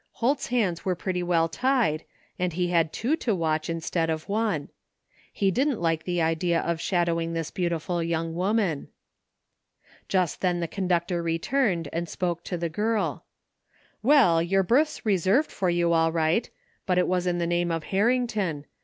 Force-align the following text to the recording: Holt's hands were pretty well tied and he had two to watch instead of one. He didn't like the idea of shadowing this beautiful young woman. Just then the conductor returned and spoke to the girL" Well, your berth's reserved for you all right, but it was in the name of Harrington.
Holt's 0.13 0.47
hands 0.47 0.83
were 0.83 0.95
pretty 0.95 1.21
well 1.21 1.47
tied 1.47 2.05
and 2.39 2.53
he 2.53 2.69
had 2.69 2.91
two 2.91 3.15
to 3.17 3.35
watch 3.35 3.69
instead 3.69 4.09
of 4.09 4.27
one. 4.27 4.69
He 5.31 5.51
didn't 5.51 5.79
like 5.79 6.05
the 6.05 6.23
idea 6.23 6.59
of 6.59 6.81
shadowing 6.81 7.33
this 7.33 7.51
beautiful 7.51 8.01
young 8.01 8.33
woman. 8.33 8.87
Just 10.07 10.41
then 10.41 10.59
the 10.59 10.67
conductor 10.67 11.21
returned 11.21 11.87
and 11.93 12.09
spoke 12.09 12.43
to 12.45 12.57
the 12.57 12.67
girL" 12.67 13.25
Well, 14.01 14.41
your 14.41 14.63
berth's 14.63 15.05
reserved 15.05 15.51
for 15.51 15.69
you 15.69 15.93
all 15.93 16.11
right, 16.11 16.49
but 16.87 16.97
it 16.97 17.07
was 17.07 17.27
in 17.27 17.37
the 17.37 17.45
name 17.45 17.69
of 17.69 17.83
Harrington. 17.83 18.65